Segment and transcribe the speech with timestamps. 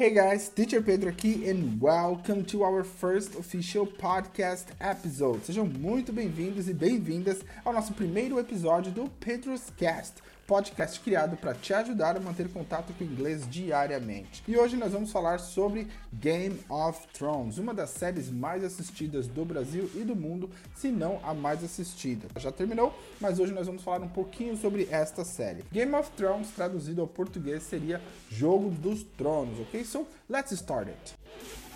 [0.00, 5.44] Hey guys, Teacher Pedro aqui and welcome to our first official podcast episode.
[5.44, 11.54] Sejam muito bem-vindos e bem-vindas ao nosso primeiro episódio do Pedro's Cast, podcast criado para
[11.54, 14.42] te ajudar a manter contato com o inglês diariamente.
[14.48, 19.44] E hoje nós vamos falar sobre Game of Thrones, uma das séries mais assistidas do
[19.44, 22.26] Brasil e do mundo, se não a mais assistida.
[22.36, 25.62] Já terminou, mas hoje nós vamos falar um pouquinho sobre esta série.
[25.70, 29.84] Game of Thrones, traduzido ao português, seria Jogo dos Tronos, ok?
[29.84, 31.69] So let's start it.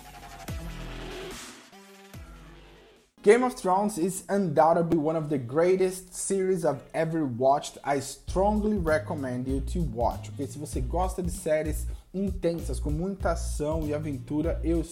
[3.25, 7.79] Game of Thrones is undoubtedly one of the greatest series I've ever watched.
[7.83, 10.29] I strongly recommend you to watch.
[10.29, 10.45] Okay?
[10.45, 14.83] Se você gosta de séries intensas, com muita ação e aventura, eu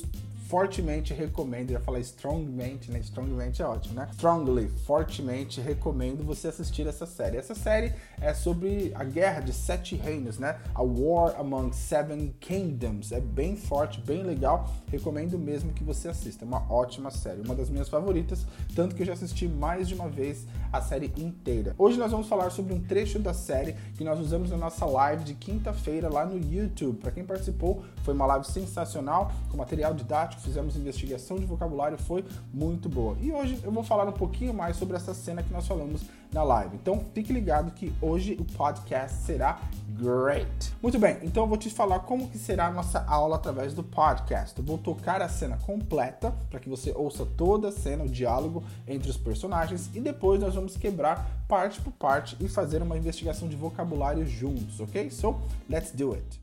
[0.47, 2.99] fortemente recomendo, eu ia falar strongmente, né?
[2.99, 4.07] Strongmente é ótimo, né?
[4.11, 7.37] Strongly, fortemente recomendo você assistir essa série.
[7.37, 10.59] Essa série é sobre a guerra de sete reinos, né?
[10.75, 13.11] A War Among Seven Kingdoms.
[13.11, 14.69] É bem forte, bem legal.
[14.91, 16.45] Recomendo mesmo que você assista.
[16.45, 18.45] É uma ótima série, uma das minhas favoritas,
[18.75, 21.73] tanto que eu já assisti mais de uma vez a série inteira.
[21.77, 25.23] Hoje nós vamos falar sobre um trecho da série que nós usamos na nossa live
[25.23, 26.99] de quinta-feira lá no YouTube.
[26.99, 32.23] Para quem participou, foi uma live sensacional, com material didático fizemos investigação de vocabulário, foi
[32.53, 33.15] muito boa.
[33.21, 36.43] E hoje eu vou falar um pouquinho mais sobre essa cena que nós falamos na
[36.43, 36.75] live.
[36.75, 40.73] Então fique ligado que hoje o podcast será great.
[40.81, 43.83] Muito bem, então eu vou te falar como que será a nossa aula através do
[43.83, 44.57] podcast.
[44.57, 48.63] Eu vou tocar a cena completa para que você ouça toda a cena, o diálogo
[48.87, 53.47] entre os personagens e depois nós vamos quebrar parte por parte e fazer uma investigação
[53.47, 55.09] de vocabulário juntos, ok?
[55.11, 56.39] So, let's do it.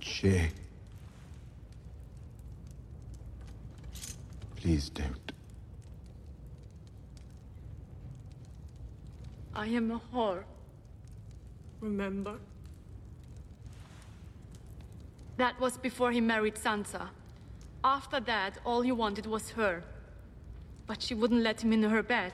[0.00, 0.61] Che.
[4.62, 5.32] Please don't.
[9.56, 10.44] I am a whore.
[11.80, 12.38] Remember?
[15.36, 17.08] That was before he married Sansa.
[17.82, 19.82] After that, all he wanted was her.
[20.86, 22.32] But she wouldn't let him in her bed.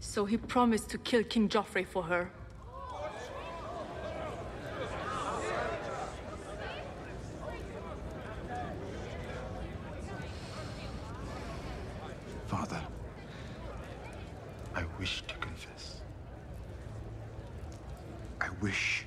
[0.00, 2.32] So he promised to kill King Joffrey for her.
[12.50, 12.82] Father,
[14.74, 16.00] I wish to confess.
[18.40, 19.04] I wish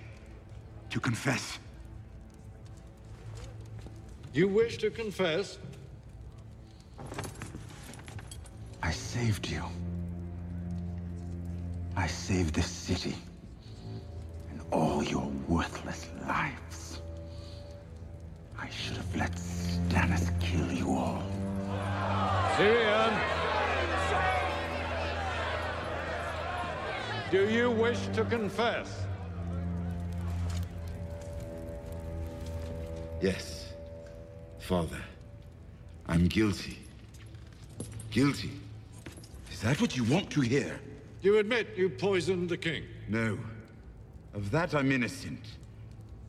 [0.90, 1.60] to confess.
[4.34, 5.60] You wish to confess?
[8.82, 9.64] I saved you.
[11.96, 13.16] I saved this city
[14.50, 16.08] and all your worthless
[27.54, 29.06] you wish to confess?
[33.22, 33.74] Yes,
[34.60, 35.02] Father.
[36.08, 36.80] I'm guilty.
[38.12, 38.52] Guilty?
[39.52, 40.80] Is that what you want to hear?
[41.22, 42.84] You admit you poisoned the king.
[43.08, 43.38] No.
[44.34, 45.46] Of that I'm innocent.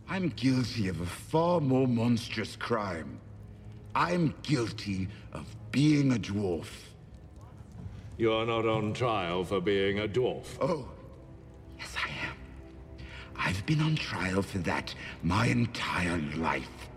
[0.09, 3.19] I'm guilty of a far more monstrous crime.
[3.95, 6.69] I'm guilty of being a dwarf.
[8.19, 10.47] You are not on trial for being a dwarf.
[10.61, 10.94] Oh, yes, I am.
[13.45, 16.89] I've been on trial for that my entire life.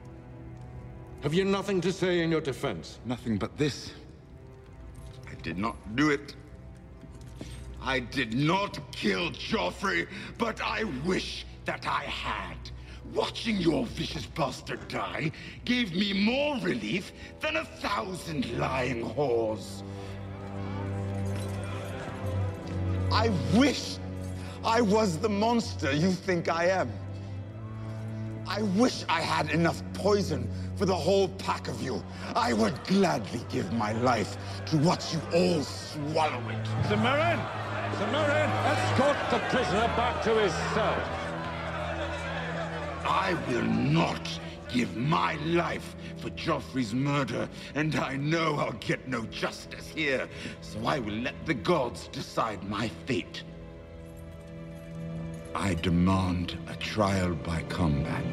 [1.21, 2.99] Have you nothing to say in your defense?
[3.05, 3.91] Nothing but this.
[5.29, 6.35] I did not do it.
[7.81, 12.57] I did not kill Joffrey, but I wish that I had.
[13.13, 15.31] Watching your vicious bastard die
[15.65, 19.83] gave me more relief than a thousand lying whores.
[23.11, 23.97] I wish
[24.67, 26.91] I was the monster you think I am.
[28.45, 32.03] I wish I had enough poison for the whole pack of you.
[32.35, 36.65] I would gladly give my life to watch you all swallow it.
[36.89, 37.39] Samarin!
[37.93, 38.49] Samarin!
[38.65, 41.01] Escort the prisoner back to his cell.
[43.05, 44.27] I will not
[44.67, 50.27] give my life for Joffrey's murder, and I know I'll get no justice here,
[50.59, 53.45] so I will let the gods decide my fate.
[55.59, 58.23] I demand a trial by combat.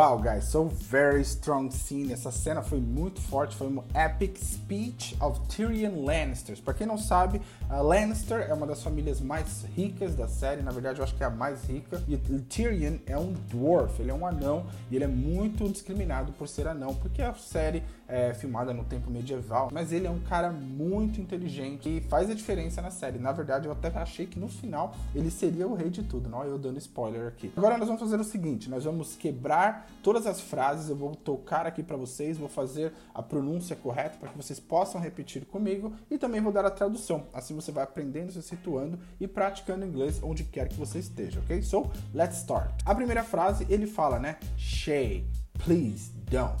[0.00, 2.10] Wow, guys, so very strong scene.
[2.10, 6.56] Essa cena foi muito forte, foi um epic speech of Tyrion Lannister.
[6.62, 11.00] Para quem não sabe, Lannister é uma das famílias mais ricas da série, na verdade
[11.00, 12.02] eu acho que é a mais rica.
[12.08, 16.48] E Tyrion é um dwarf, ele é um anão e ele é muito discriminado por
[16.48, 20.50] ser anão, porque a série é filmada no tempo medieval, mas ele é um cara
[20.50, 23.18] muito inteligente e faz a diferença na série.
[23.18, 26.42] Na verdade, eu até achei que no final ele seria o rei de tudo, não
[26.42, 27.52] eu dando spoiler aqui.
[27.54, 31.66] Agora nós vamos fazer o seguinte, nós vamos quebrar todas as frases, eu vou tocar
[31.66, 36.18] aqui para vocês, vou fazer a pronúncia correta para que vocês possam repetir comigo e
[36.18, 37.26] também vou dar a tradução.
[37.32, 41.62] Assim você vai aprendendo, se situando e praticando inglês onde quer que você esteja, ok?
[41.62, 42.70] So, let's start.
[42.84, 44.38] A primeira frase ele fala, né?
[44.56, 45.24] Shay,
[45.64, 46.60] please don't.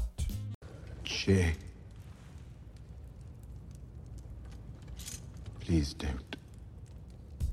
[1.04, 1.56] Shay.
[5.60, 6.38] Please don't.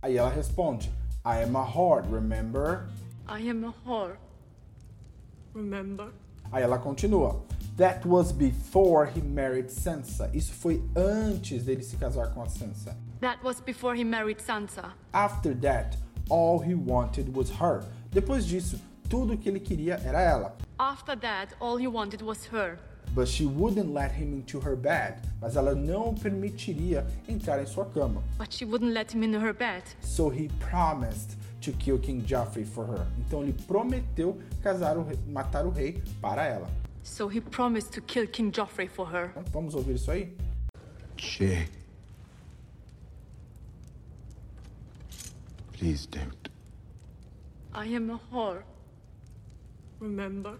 [0.02, 0.92] Aí ela responde,
[1.26, 2.88] I am a whore, remember?
[3.28, 4.18] I am a whore.
[5.58, 6.14] Remember?
[6.52, 7.44] Aí ela continua.
[7.78, 10.30] That was before he married Sansa.
[10.34, 12.96] Isso foi antes dele se casar com a Sansa.
[13.22, 14.94] That was before he married Sansa.
[15.14, 15.98] After that,
[16.30, 17.84] all he wanted was her.
[18.12, 20.56] Depois disso, tudo que ele queria era ela.
[20.78, 22.78] After that, all he wanted was her.
[23.16, 25.22] But she wouldn't let him into her bed.
[25.42, 28.22] Mas ela não permitiria entrar em sua cama.
[28.38, 29.84] But she wouldn't let him in her bed.
[30.02, 31.36] So he promised
[31.68, 33.06] to kill King Joffrey for her.
[33.20, 36.70] Então ele prometeu casar o rei, matar o rei para ela.
[37.04, 39.32] So he promised to kill King Joffrey for her.
[39.32, 40.34] Então, vamos ouvir isso aí?
[41.18, 41.68] Shay.
[45.74, 46.50] Please don't.
[47.74, 48.64] I am a whore.
[50.00, 50.58] Remember?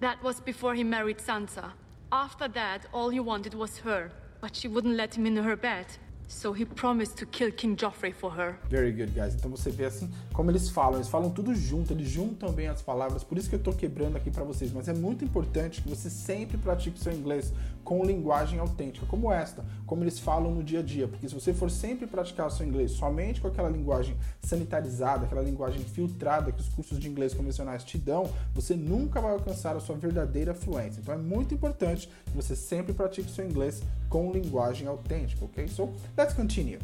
[0.00, 1.72] That was before he married Sansa.
[2.10, 4.10] After that, all he wanted was her.
[4.40, 5.86] But she wouldn't let him in her bed.
[6.28, 8.58] So he promised to kill King Joffrey for her.
[8.68, 9.34] Very good, guys.
[9.34, 12.82] Então você vê assim como eles falam, eles falam tudo junto, eles juntam bem as
[12.82, 13.22] palavras.
[13.22, 16.10] Por isso que eu tô quebrando aqui para vocês, mas é muito importante que você
[16.10, 17.52] sempre pratique seu inglês
[17.86, 21.54] com linguagem autêntica, como esta, como eles falam no dia a dia, porque se você
[21.54, 26.60] for sempre praticar o seu inglês somente com aquela linguagem sanitarizada, aquela linguagem filtrada que
[26.60, 31.00] os cursos de inglês convencionais te dão, você nunca vai alcançar a sua verdadeira fluência.
[31.00, 33.80] Então é muito importante que você sempre pratique o seu inglês
[34.10, 35.68] com linguagem autêntica, ok?
[35.68, 36.80] So, let's continue.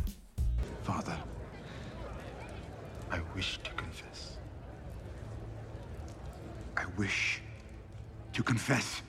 [0.84, 1.18] Father,
[3.10, 4.38] I wish to confess.
[6.76, 7.42] I wish
[8.32, 9.02] to confess.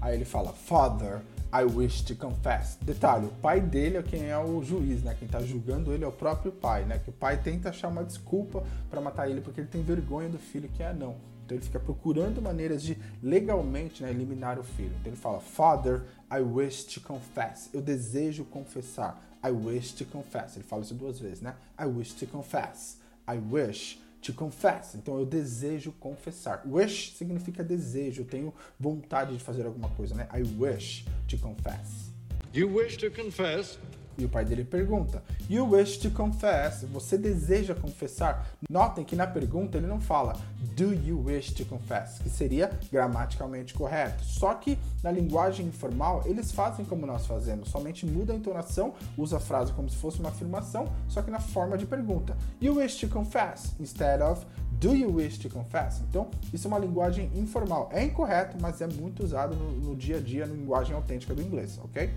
[0.00, 1.20] Aí ele fala, Father,
[1.52, 2.78] I wish to confess.
[2.80, 5.16] Detalhe, o pai dele é quem é o juiz, né?
[5.18, 6.98] Quem tá julgando ele é o próprio pai, né?
[6.98, 10.38] Que o pai tenta achar uma desculpa para matar ele porque ele tem vergonha do
[10.38, 11.16] filho que é anão.
[11.44, 14.92] Então ele fica procurando maneiras de legalmente né, eliminar o filho.
[15.00, 16.02] Então ele fala, Father,
[16.32, 17.68] I wish to confess.
[17.72, 19.20] Eu desejo confessar.
[19.44, 20.54] I wish to confess.
[20.54, 21.56] Ele fala isso duas vezes, né?
[21.76, 22.98] I wish to confess.
[23.28, 24.94] I wish to confess.
[24.94, 26.62] Então eu desejo confessar.
[26.66, 30.28] Wish significa desejo, eu tenho vontade de fazer alguma coisa, né?
[30.32, 32.12] I wish to confess.
[32.52, 33.78] You wish to confess?
[34.18, 36.84] E o pai dele pergunta: You wish to confess?
[36.92, 38.46] Você deseja confessar?
[38.68, 40.36] Notem que na pergunta ele não fala
[40.76, 42.18] Do you wish to confess?
[42.18, 44.24] Que seria gramaticalmente correto.
[44.24, 49.38] Só que na linguagem informal eles fazem como nós fazemos, somente muda a entonação, usa
[49.38, 52.36] a frase como se fosse uma afirmação, só que na forma de pergunta.
[52.60, 53.74] You wish to confess?
[53.80, 54.44] Instead of
[54.80, 56.00] Do you wish to confess?
[56.08, 57.90] Então, isso é uma linguagem informal.
[57.92, 61.42] É incorreto, mas é muito usado no, no dia a dia, na linguagem autêntica do
[61.42, 62.10] inglês, ok?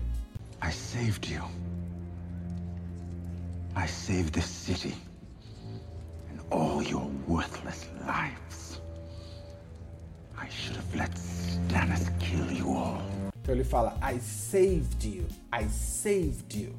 [0.62, 1.44] I saved you.
[3.76, 4.94] I saved this city
[6.30, 8.80] and all your worthless lives.
[10.38, 13.02] I should have let Stannis kill you all.
[13.42, 16.72] Então ele fala: I saved you, I saved you,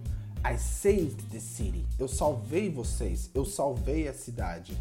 [0.44, 1.86] I saved the city.
[2.00, 4.75] Eu salvei vocês, eu salvei a cidade.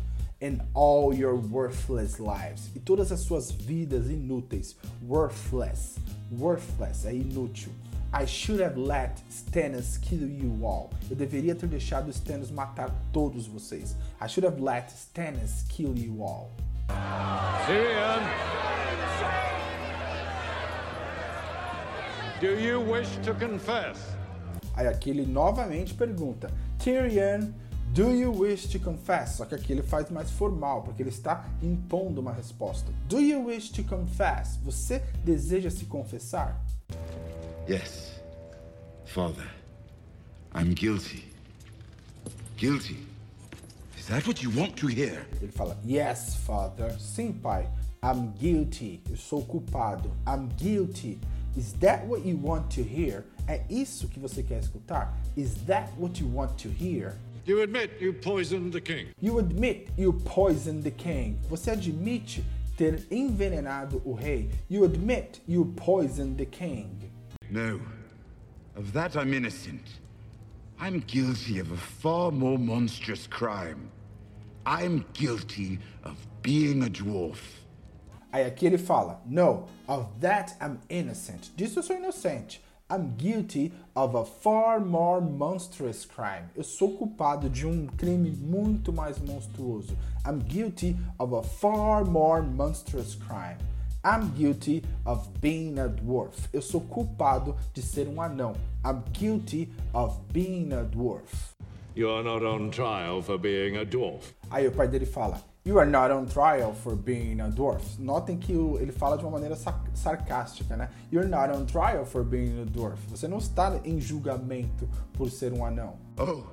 [0.44, 2.68] And all your worthless lives.
[2.76, 4.76] E todas as suas vidas inúteis.
[5.08, 5.96] Worthless.
[6.30, 7.72] Worthless é inútil.
[8.12, 10.90] I should have let Stannis kill you all.
[11.08, 13.96] Eu deveria ter deixado Stannis matar todos vocês.
[14.20, 16.50] I should have let Stannis kill you all.
[17.66, 18.22] Tyrion!
[22.40, 23.98] Do you wish to confess?
[24.76, 27.52] Aí aqui ele novamente pergunta: Tyrion,
[27.94, 29.36] do you wish to confess?
[29.36, 32.90] Só que aqui ele faz mais formal, porque ele está impondo uma resposta.
[33.08, 34.58] Do you wish to confess?
[34.64, 36.60] Você deseja se confessar?
[37.68, 38.20] Yes,
[39.06, 39.48] Father.
[40.54, 41.24] I'm guilty.
[42.56, 43.06] Guilty?
[43.96, 45.26] Is that what you want to hear?
[45.40, 46.98] Ele fala: Yes, father.
[47.00, 47.68] Sim, pai.
[48.02, 49.00] I'm guilty.
[49.08, 50.10] Eu sou culpado.
[50.26, 51.18] I'm guilty.
[51.56, 53.24] Is that what you want to hear?
[53.46, 55.16] É isso que você quer escutar?
[55.36, 57.16] Is that what you want to hear?
[57.46, 59.08] You admit you poisoned the king.
[59.20, 61.38] You admit you poisoned the king.
[61.50, 62.42] Você admite
[62.74, 64.48] ter envenenado o rei.
[64.70, 66.88] You admit you poisoned the king.
[67.50, 67.82] No.
[68.74, 69.82] Of that I'm innocent.
[70.80, 73.90] I'm guilty of a far more monstrous crime.
[74.64, 77.60] I'm guilty of being a dwarf.
[78.32, 81.50] Aí aqui ele fala: No, of that I'm innocent.
[81.54, 82.63] Disso eu sou inocente.
[82.90, 86.50] I'm guilty of a far more monstrous crime.
[86.54, 89.96] Eu sou culpado de um crime muito mais monstruoso.
[90.26, 93.56] I'm guilty of a far more monstrous crime.
[94.04, 96.46] I'm guilty of being a dwarf.
[96.52, 98.54] Eu sou culpado de ser um anão.
[98.84, 101.54] I'm guilty of being a dwarf.
[101.96, 104.34] You are not on trial for being a dwarf.
[104.50, 107.98] Aí o pai dele fala: You are not on trial for being a dwarf.
[107.98, 109.56] Notem que ele fala de uma maneira
[109.94, 110.90] sarcástica, né?
[111.10, 112.98] You're not on trial for being a dwarf.
[113.08, 115.96] Você não está em julgamento por ser um anão.
[116.18, 116.44] Oh,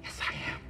[0.00, 0.60] yes, I am.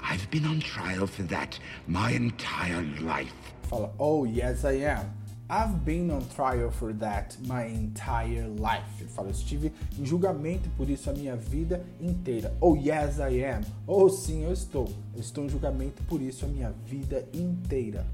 [0.00, 1.58] I've been on trial for that
[1.88, 3.34] my entire life.
[3.68, 5.19] Fala, oh, yes, I am.
[5.50, 8.84] I've been on trial for that my entire life.
[9.00, 12.54] Ele fala, estive em julgamento por isso a minha vida inteira.
[12.60, 13.62] Oh, yes, I am.
[13.84, 14.88] Oh, sim, eu estou.
[15.12, 18.06] Eu estou em julgamento por isso a minha vida inteira.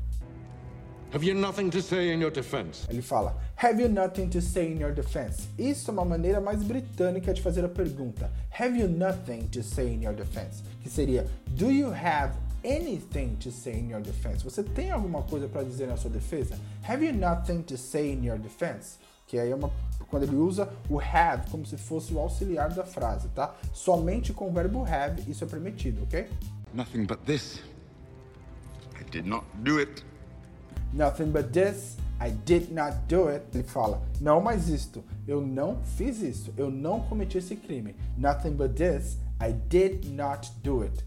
[1.12, 2.87] Have you nothing to say in your defense?
[2.88, 5.47] Ele fala, Have you nothing to say in your defense?
[5.59, 8.31] Isso é uma maneira mais britânica de fazer a pergunta.
[8.59, 10.62] Have you nothing to say in your defense?
[10.83, 12.35] Que seria, Do you have
[12.67, 14.43] anything to say in your defense?
[14.43, 16.59] Você tem alguma coisa para dizer na sua defesa?
[16.87, 18.99] Have you nothing to say in your defense?
[19.27, 19.71] Que aí é uma
[20.09, 23.55] quando ele usa o have como se fosse o auxiliar da frase, tá?
[23.73, 26.29] Somente com o verbo have isso é permitido, ok?
[26.75, 27.61] Nothing but this.
[29.01, 30.05] I did not do it.
[30.93, 31.97] Nothing but this.
[32.21, 33.45] I did not do it.
[33.53, 35.05] Ele fala, não mais isto.
[35.27, 36.53] Eu não fiz isso.
[36.57, 37.95] Eu não cometi esse crime.
[38.17, 39.19] Nothing but this.
[39.41, 41.05] I did not do it.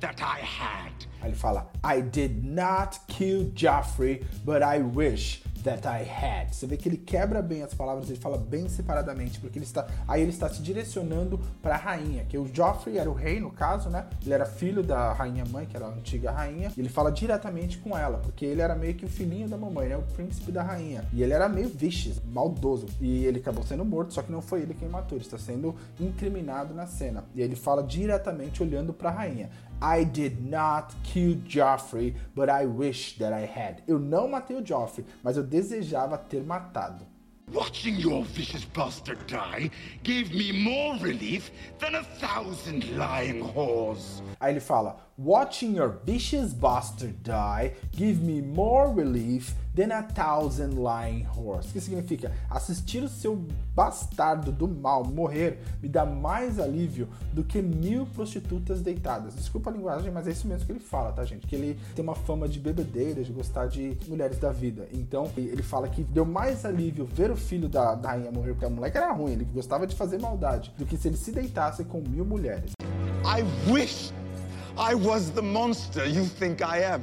[0.00, 6.54] Joffrey, ele fala, I did not kill Joffrey, but I wish that I had.
[6.54, 9.86] Você vê que ele quebra bem as palavras, ele fala bem separadamente, porque ele está
[10.06, 13.50] aí ele está se direcionando para a rainha, que o Joffrey era o rei no
[13.50, 14.06] caso, né?
[14.24, 17.78] Ele era filho da rainha mãe, que era a antiga rainha, e ele fala diretamente
[17.78, 19.96] com ela, porque ele era meio que o filhinho da mamãe, né?
[19.96, 21.04] O príncipe da rainha.
[21.12, 24.62] E ele era meio vicious, maldoso, e ele acabou sendo morto, só que não foi
[24.62, 27.24] ele quem matou, ele está sendo incriminado na cena.
[27.34, 29.50] E ele fala diretamente olhando para a rainha.
[29.82, 33.82] I did not kill Joffrey, but I wish that I had.
[33.86, 37.06] Eu não matei o Joffrey, mas eu desejava ter matado.
[37.52, 39.70] Watching your vicious bastard die
[40.02, 44.20] gave me more relief than a thousand lying whores.
[44.40, 50.76] Aí ele fala: Watching your vicious bastard die give me more relief than a thousand
[50.76, 51.72] lying whores.
[51.72, 52.30] Que significa?
[52.50, 53.42] Assistir o seu
[53.74, 59.34] bastardo do mal morrer me dá mais alívio do que mil prostitutas deitadas.
[59.34, 61.46] Desculpa a linguagem, mas é isso mesmo que ele fala, tá, gente?
[61.46, 64.86] Que ele tem uma fama de bebedeira, de gostar de mulheres da vida.
[64.92, 68.66] Então, ele fala que deu mais alívio ver o filho da, da rainha morrer, porque
[68.66, 71.84] a moleque era ruim, ele gostava de fazer maldade, do que se ele se deitasse
[71.84, 72.72] com mil mulheres.
[73.24, 74.12] I wish
[74.78, 77.02] I was the monster you think I am.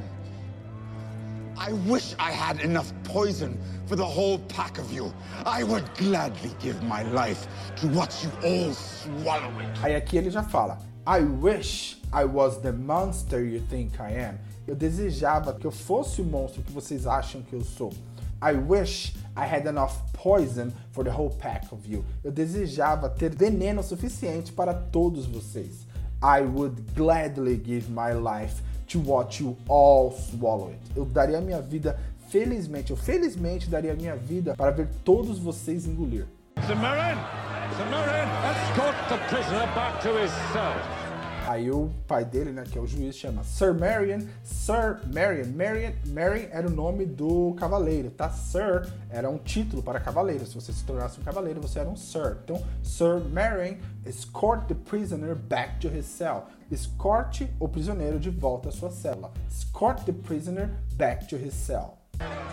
[1.58, 5.12] I wish I had enough poison for the whole pack of you.
[5.44, 9.80] I would gladly give my life to watch you all swallow it.
[9.82, 10.78] Aí aqui ele já fala:
[11.08, 14.38] I wish I was the monster you think I am.
[14.68, 17.92] Eu desejava que eu fosse o monstro que vocês acham que eu sou.
[18.40, 22.06] I wish I had enough poison for the whole pack of you.
[22.24, 25.88] Eu desejava ter veneno suficiente para todos vocês.
[26.24, 30.80] I would gladly give my life to watch you all swallow it.
[30.96, 32.00] Eu daria a minha vida,
[32.30, 36.26] felizmente, eu felizmente daria a minha vida para ver todos vocês engolir.
[36.66, 37.18] Sir Meryn,
[38.54, 40.93] escort the prisoner back to his cell.
[41.48, 44.20] Aí o pai dele, né, que é o juiz, chama Sir Marion.
[44.44, 45.52] Sir Marion.
[45.54, 48.30] Marion, Marion era o nome do cavaleiro, tá?
[48.30, 50.46] Sir era um título para cavaleiro.
[50.46, 52.38] Se você se tornasse um cavaleiro, você era um Sir.
[52.44, 56.46] Então, Sir Marion escort the prisoner back to his cell.
[56.72, 59.32] Escorte o prisioneiro de volta à sua cela.
[59.50, 61.98] Escort the prisoner back to his cell.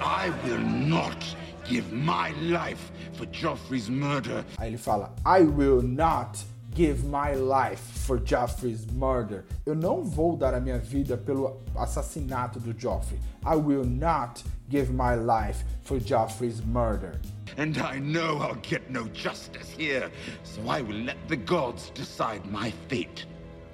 [0.00, 4.44] I will not give my life for Joffrey's murder.
[4.58, 9.44] Aí ele fala: I will not give my life for Joffrey's murder.
[9.66, 13.18] Eu não vou dar a minha vida pelo assassinato do Joffrey.
[13.44, 17.20] I will not give my life for Joffrey's murder.
[17.56, 20.10] And I know I'll get no justice here,
[20.44, 23.26] so I will let the gods decide my fate.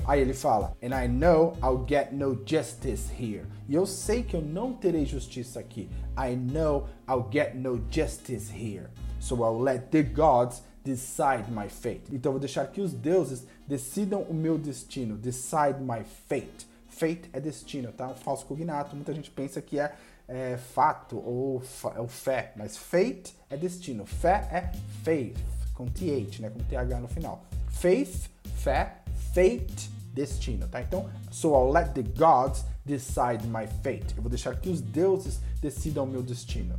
[0.06, 3.44] Aí ele fala, and I know I'll get no justice here.
[3.68, 5.90] E eu sei que eu não terei justiça aqui.
[6.16, 8.88] I know I'll get no justice here.
[9.18, 12.04] So I'll let the gods decide my fate.
[12.12, 15.16] Então eu vou deixar que os deuses decidam o meu destino.
[15.16, 16.68] Decide my fate.
[16.88, 18.06] Fate é destino, tá?
[18.08, 18.94] Um falso cognato.
[18.94, 19.92] Muita gente pensa que é,
[20.28, 21.60] é fato ou
[21.94, 24.06] é o fé, mas fate é destino.
[24.06, 25.36] Fé é faith,
[25.74, 26.50] com th, né?
[26.50, 27.44] Com th no final.
[27.68, 28.30] Faith,
[28.62, 28.98] fé,
[29.34, 30.80] fate, destino, tá?
[30.80, 34.14] Então, so I'll let the gods decide my fate.
[34.16, 36.75] Eu vou deixar que os deuses decidam meu destino.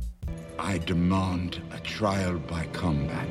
[0.58, 3.28] I demand a trial by combat.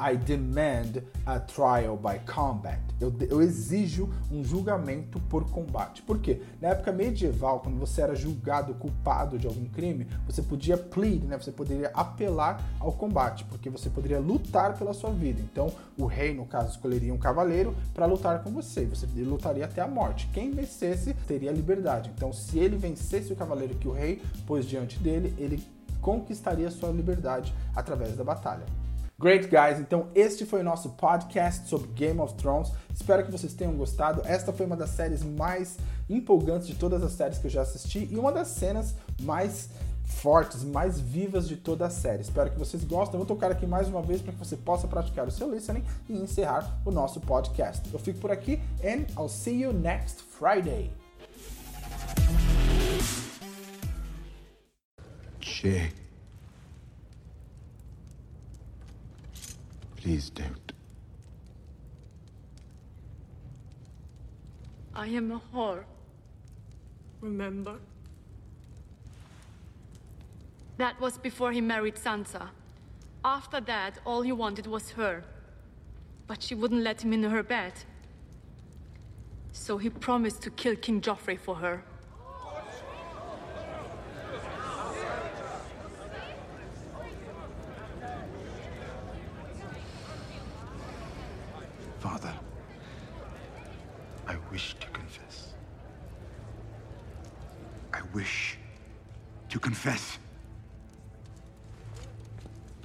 [0.00, 2.80] I demand a trial by combat.
[3.00, 6.02] Eu, eu, exijo um julgamento por combate.
[6.02, 6.40] Por quê?
[6.60, 11.36] Na época medieval, quando você era julgado culpado de algum crime, você podia plead, né?
[11.36, 15.40] Você poderia apelar ao combate, porque você poderia lutar pela sua vida.
[15.40, 18.84] Então, o rei, no caso, escolheria um cavaleiro para lutar com você.
[18.86, 20.28] Você lutaria até a morte.
[20.32, 22.10] Quem vencesse teria liberdade.
[22.14, 25.62] Então, se ele vencesse o cavaleiro que o rei pôs diante dele, ele
[26.00, 28.83] conquistaria sua liberdade através da batalha.
[29.24, 32.70] Great guys, então este foi o nosso podcast sobre Game of Thrones.
[32.94, 34.20] Espero que vocês tenham gostado.
[34.26, 35.78] Esta foi uma das séries mais
[36.10, 39.70] empolgantes de todas as séries que eu já assisti e uma das cenas mais
[40.04, 42.20] fortes, mais vivas de toda a série.
[42.20, 43.18] Espero que vocês gostem.
[43.18, 45.82] Eu vou tocar aqui mais uma vez para que você possa praticar o seu listening
[46.06, 47.82] e encerrar o nosso podcast.
[47.90, 50.92] Eu fico por aqui and I'll see you next Friday.
[55.40, 56.03] Che.
[60.04, 60.72] Please don't.
[64.94, 65.84] I am a whore.
[67.22, 67.78] Remember?
[70.76, 72.50] That was before he married Sansa.
[73.24, 75.24] After that, all he wanted was her.
[76.26, 77.72] But she wouldn't let him in her bed.
[79.52, 81.82] So he promised to kill King Joffrey for her.
[92.04, 92.34] Father,
[94.26, 95.54] I wish to confess.
[97.94, 98.58] I wish
[99.48, 100.18] to confess.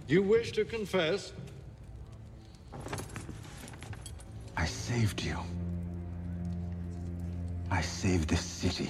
[0.07, 1.33] You wish to confess?
[4.55, 5.37] I saved you.
[7.69, 8.89] I saved this city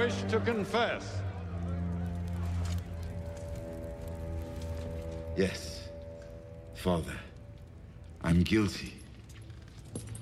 [0.00, 1.18] wish to confess?
[5.36, 5.90] Yes,
[6.74, 7.18] Father.
[8.24, 8.94] I'm guilty.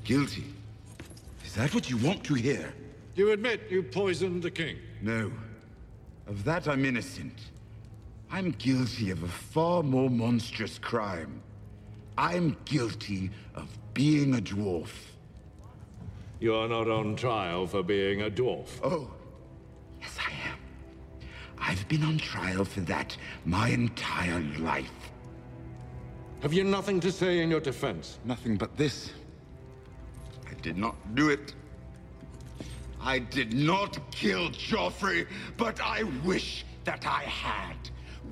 [0.02, 0.46] Guilty?
[1.44, 2.74] Is that what you want to hear?
[3.14, 4.78] You admit you poisoned the king?
[5.00, 5.30] No.
[6.26, 7.38] Of that I'm innocent.
[8.32, 11.40] I'm guilty of a far more monstrous crime.
[12.16, 14.90] I'm guilty of being a dwarf.
[16.40, 18.70] You're not on trial for being a dwarf.
[18.82, 19.17] Oh, yes I am.
[21.88, 24.92] I've been on trial for that my entire life.
[26.42, 28.18] Have you nothing to say in your defense?
[28.26, 29.10] Nothing but this.
[30.46, 31.54] I did not do it.
[33.00, 37.76] I did not kill Joffrey, but I wish that I had.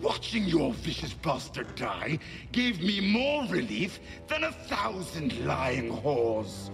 [0.02, 2.18] Watching your vicious bastard die
[2.52, 6.68] gave me more relief than a thousand lying whores.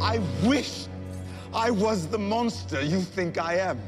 [0.00, 0.86] I wish
[1.52, 3.80] I was the monster you think I am.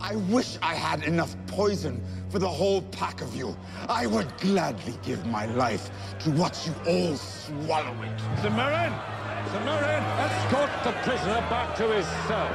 [0.00, 3.56] I wish I had enough poison for the whole pack of you.
[3.88, 8.20] I would gladly give my life to watch you all swallow it.
[8.42, 8.92] Sir Meryn,
[10.18, 12.54] escort the prisoner back to his cell.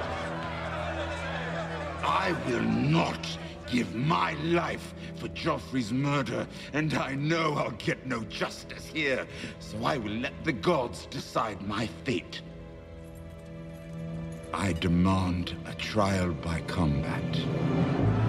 [2.04, 3.26] I will not
[3.72, 9.28] give my life for Joffrey's murder, and I know I'll get no justice here,
[9.60, 12.42] so I will let the gods decide my fate.
[14.54, 18.27] I demand a trial by combat.